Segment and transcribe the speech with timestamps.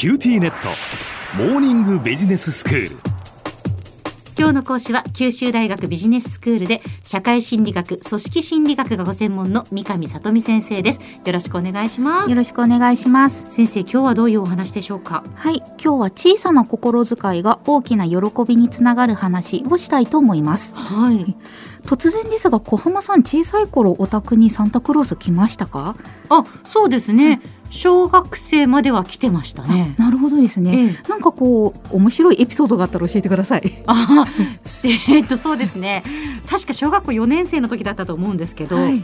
[0.00, 0.70] QTnet。
[1.36, 2.96] モーニングビジネススクール。
[4.38, 11.00] 今日の講師は九州大学ビジネススクールで社会心理学組織心理学がご専門の三上里美先生です。
[11.26, 12.30] よろしくお願いします。
[12.30, 13.44] よろしくお願いします。
[13.50, 15.22] 先生今日はどういうお話でしょうか？
[15.34, 15.56] はい。
[15.56, 18.16] 今日は小さな心遣いが大きな喜
[18.48, 20.72] びにつながる話をしたいと思います。
[20.74, 21.36] はい。
[21.82, 25.94] 突然ですが小浜さん小さい頃お宅にサンタクロース来ましたか？
[26.30, 29.94] あそうですね、小学生までは来てましたね。
[29.98, 31.08] なるほどですね、ええ。
[31.08, 33.82] なんかこう面白いエピソードがあったら教えてください。
[33.86, 34.26] あ
[34.82, 36.02] えーっとそうですね。
[36.48, 39.02] 確か小学校4年生の時だったと思うんですけど、はい、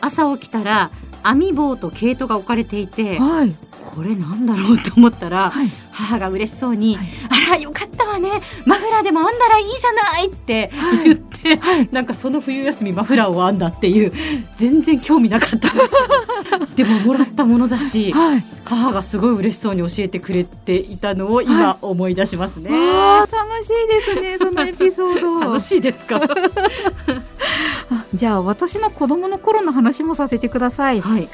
[0.00, 0.90] 朝起きたら
[1.22, 3.54] 網棒と毛糸が置かれていてはい。
[3.94, 5.70] これなんだろうと思ったら、はい。
[5.92, 8.28] 母が嬉しそうに、はいあらよかったわね。
[8.66, 10.70] マフラーでも編んだらいいじゃないって
[11.04, 11.27] 言って、
[11.60, 11.88] はい。
[11.92, 14.12] なんかその冬休みマフラーを編んだっていう
[14.56, 15.68] 全然興味なかった。
[16.76, 18.44] でももらったものだしはい。
[18.64, 25.40] 母がすごい嬉しそうに教えてくれていたのを今思い出しますね、あー楽しいですねそのエピソード。
[25.40, 26.20] 楽しいですか？
[27.90, 31.00] あじゃあ私の子供の頃の話もさせてください。
[31.00, 31.28] はい。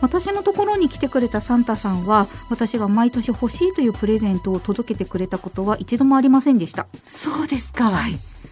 [0.00, 6.86] 私のところに来てくれたサンタさんは私が毎年欲しいというプレゼントを届けてくれたことは一度もありませんでした。
[7.04, 7.90] そうですか、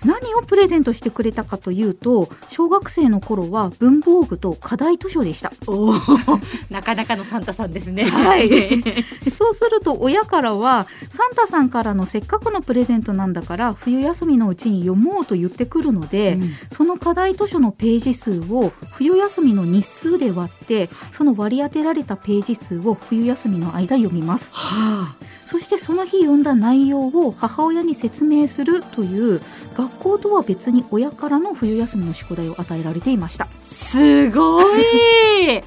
[0.05, 5.53] 何をプレゼントしてくれたかというと小学生の頃は文房具と課題図書でした。
[5.67, 5.93] おお
[6.71, 8.05] なかなかのサンタさんですね。
[8.05, 8.49] はい。
[9.39, 16.53] そうすると親からはサンタさんからのせっかくのプレゼントなんだから冬休みのうちに読もうと言ってくるので、うん。
[16.71, 24.51] その課題図書のページ数を冬休みの日数で割ってその割り当てられたページ数を冬休みの間読みます。
[24.53, 25.39] はあ。
[25.49, 29.41] そしてその日読んだ内容を母親に説明するという
[29.75, 33.47] 学校とは別に親からの冬休みの宿題を与えられていました。
[33.65, 34.83] すごい。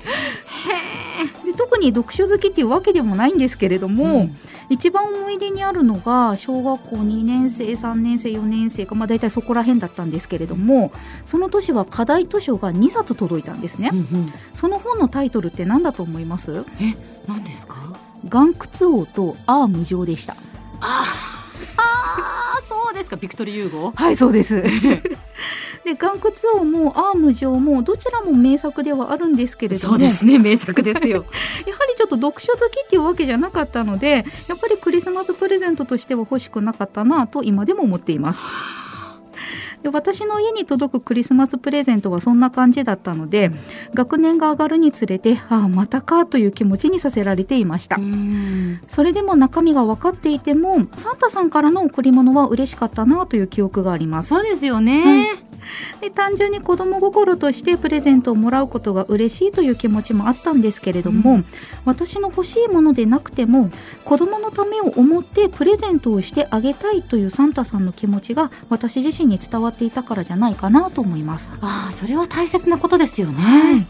[1.45, 4.37] で特に読書好きっていうわけでもないんですけれども、うん。
[4.69, 10.93] 一番思い出にあるのが小学校2年生3年生4年生か、まあ、大体そこら辺だったんですけれども
[11.25, 14.33] その年は課題図書が2冊届いたんですね、うんうん。
[14.53, 16.63] その本のタイトルって何だと思います？
[16.79, 16.95] え
[17.27, 17.75] 何ですか？
[18.23, 18.55] 岩窟
[19.01, 20.37] 王とアーム上でした。
[20.79, 21.03] あ
[21.75, 22.40] あー
[22.71, 23.91] そうですかビクトル・ユーゴー？
[23.93, 24.55] はいそうです。
[25.83, 26.21] で岩窟
[26.53, 29.93] 王もああ無情もどちらも名作ではあるんですけれども。
[29.95, 31.25] そうですね名作ですよ。
[31.67, 38.41] やはりちょっと読書好きっていうわけじゃなかったのでやっぱりクリスマスプレゼントとしては欲しくなかったなと今でも思っています
[39.83, 43.51] で私の家に届くクリスマスプレゼントはそんな感じだったので、
[43.93, 48.81] 学年が上がるにつれてああまたかという気持ちにさせられていました、うん。
[48.87, 54.29] それでも中身が分かっていてもサンタさんからの贈り物は嬉しかったなという記憶があります。
[54.29, 55.43] そうですよね、
[55.99, 61.43] で単純に子供心としてプレゼントをもらうことが嬉しいという気持ちもあったんですけれども、う
[61.85, 63.71] 私の欲しいものでなくても
[64.05, 71.51] 子供のためを思ってプレゼントをしてあげたいというサンタさんの気持ちが私自身に伝わっていたからじゃないかなと思います。
[71.61, 73.87] ああそれは大切なことですよね、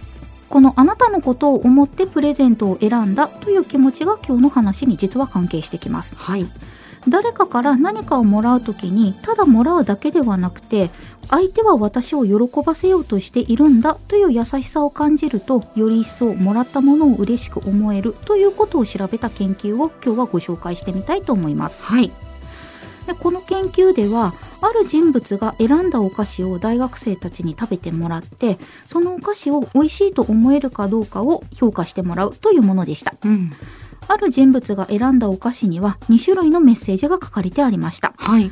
[0.49, 6.15] このあなたのことを思ってプレゼントを選んだという気持ちが今日の話に実は関係してきます。
[6.15, 6.45] はい
[7.07, 10.91] 誰かから何かをもらうときにただもらうだけではなくて
[11.29, 21.83] 相手は私を喜ばせようとしているんだという優しさを感じるとより一層もらったものを嬉しく思えるということを調べた研究を今日はご紹介してみたいと思います。
[21.83, 22.11] はい
[23.07, 33.13] でこの研究ではある人物が選んだお菓子を大学生たちに食べてもらってそのお菓子を美味しいと思えるかどうかを評価してもらうというものでした。
[33.23, 33.51] うん
[34.07, 38.13] ある人物が選んだお菓子には2種類のメッセージが書かれてありました。
[38.17, 38.51] はい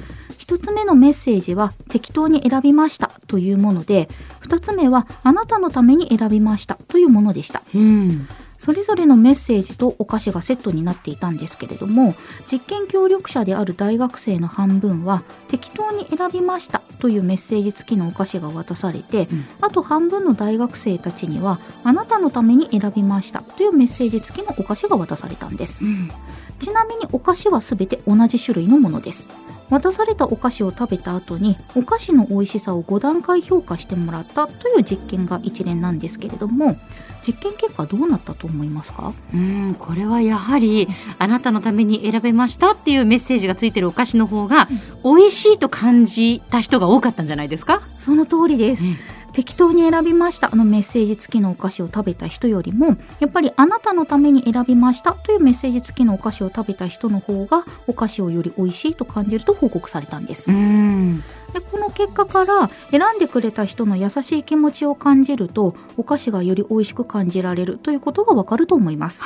[0.49, 4.09] 1つ目のメッセージは適当に選びましたというもので
[4.41, 8.27] 2つ目はあなたのために選びましたというものでしたうん
[8.59, 12.13] それぞれのメッセージとお菓子がセットになっていたんですけれども
[12.51, 19.45] 実験協力者である大学生の半分は適当に選びましたというメッセージ付きのお菓子が渡されて、うん。
[19.61, 25.83] あと半分の大学生たちにはあなたのために選びましたというメッセージ付きのお菓子が渡されたんです。
[25.83, 26.11] うん。
[26.59, 29.29] ちなみにお菓子はすべて同じ種類のものです
[29.69, 36.77] 渡されたお菓子を食べた後にお菓子の美味しさを5段階評価してもらったという実験が一連なんですけれども
[37.21, 39.13] 実験結果どうなったと思いますか？
[39.33, 40.87] うんこれはやはり
[41.17, 44.69] あなたのために選べましたっていうメッセージがついてるお菓子の方が
[45.03, 48.97] 美味しいと感じた人が多かったんじゃないですか、その通りです、ね
[49.33, 50.49] 適当に選びました。
[50.51, 55.13] あのメッセージ付きのお菓子を食べた人よりもやっぱりあなたのために選びました。
[55.13, 61.19] というメッセージ付きのお菓子を食べた人の方がお菓子をより美味しいと感じると報告されたんです、ん。
[61.53, 69.21] でこの結果から選んでくれた人の優しい気持ちを感じるとお菓子がより美味しく感じられるということがわかると思います、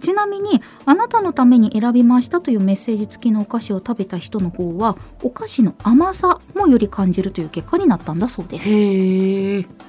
[0.00, 9.80] ちなみにあなたのために選びましたというメッセージ付きのお菓子を食べた人の方はお菓子の甘さもより感じるという結果になったんだそうです。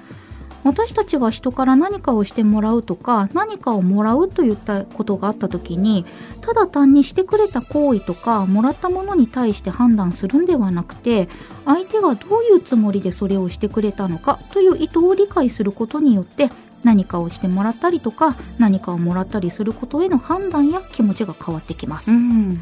[0.64, 6.06] 私たちは人から何かをしてもらうとか何かをもらうといったことがあった時に
[6.42, 11.30] ただ単にしてくれた行為とかもらったものに対して判断するんではなくて
[11.66, 16.50] 相手がどういうつもりでそれをしてくれたのかという意図を理解することによって
[16.84, 22.12] 何かをしてもらったりとか何かをもらったりすることへの判断や気持ちが変わってきます。
[22.12, 22.62] うん。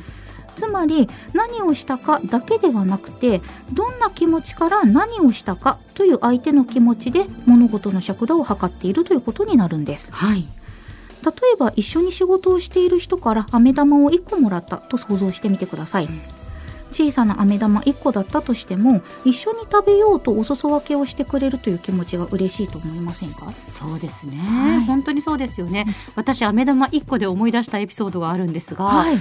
[0.55, 10.11] つまり何をしたかだけではなくてどんな気持ちから何をしたかという相手の気持ちで物事の尺度を測っているということになるんです。
[10.11, 10.45] はい。
[11.23, 16.07] 例えば一緒に仕事をしている人から飴玉を1個もらったと想像してみてください
[16.91, 23.51] 小さな飴玉1個だったとしても一緒に食べようとお裾分けをしてくれるという気持ちが嬉しいと思いませんか？
[23.69, 24.85] そうですね、はい。
[24.85, 25.85] 本当にそうですよね。
[26.15, 29.17] 私飴玉1個で思い出したエピソードがあるんですが、い、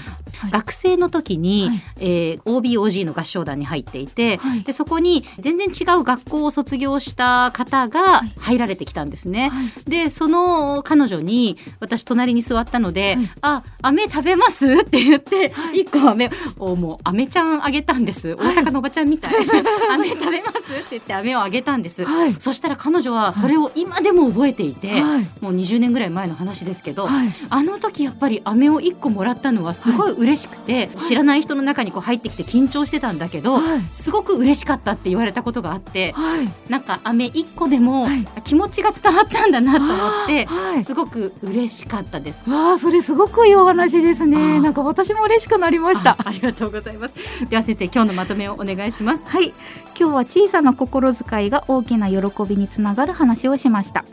[0.50, 1.82] 学生の時に、はい。
[2.00, 4.62] えー OBOG の合唱団に入っていて、はい。
[4.62, 8.32] でそこに全然違う学校を卒業した方がはい。
[8.38, 9.50] 入られてきたんですね。
[9.50, 9.90] はい。
[9.90, 13.30] でその彼女に私隣に座ったので「はい。
[13.42, 15.84] あ飴食べます?」って言って、はい。
[15.84, 18.34] 1個飴をもう飴ちゃんあげたんです。
[18.34, 19.32] 大阪のおばちゃんみたい
[19.90, 22.04] 「飴食べます?」って言って飴をあげたんです。
[22.04, 22.36] はい。
[22.38, 25.28] そしたら彼女はそれを今でも覚えていて、はい。
[25.40, 27.32] もう20年ぐらい前の話ですけど、はい。
[27.50, 33.82] あの時やっぱり飴を1個もらったのはすごい嬉しくて、知らない人の中にこう入ってきて緊張してたんだけど、はい。
[33.92, 36.48] すごく嬉しかったって言われたことがあってはい。
[36.68, 38.26] なんか飴1個でもはい。
[38.44, 40.84] 気持ちが伝わったんだなと思って、はい。
[40.84, 42.48] すごく嬉しかったです。
[42.48, 44.60] わあそれすごくいいお話ですあねー。
[44.60, 46.10] なんか私も嬉しくなりました。
[46.12, 47.14] あありがとうございます。
[47.50, 49.24] では先生今日のまとめをお願いします。
[49.24, 49.54] はい。
[49.98, 54.04] 今日は小さな心遣いが大きな喜びにつながる話をしました。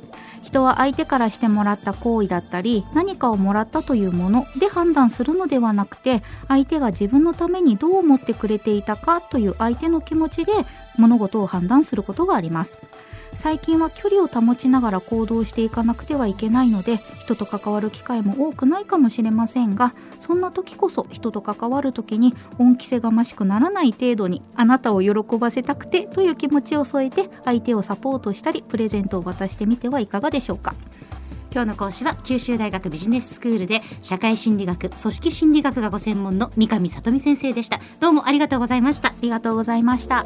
[0.41, 10.53] 人は相手からしてもらった行為だったり何かをもらったというもので判断するのではなくて相手が自分のためにどう思ってくれていたかという相手の気持ちで
[10.97, 12.77] 物事を判断することがあります。
[13.35, 30.73] 最近は距離を保ちながら行動していかなくてはいけないので人と関わる機会も多くないかもしれませんがそんな時こそ人と関わる時に恩着せがましくならない程度にあなたを喜ばせたくてという気持ちを添えて相手をサポートしたりプレゼントを渡してみてはいかがでしょうか。
[31.51, 37.79] 今日の講師は九州大学ビジネススクールで社会心理学組織心理学がご専門の三上里美先生でした。
[38.01, 39.09] どうもありがとうございました。
[39.09, 40.25] ありがとうございました。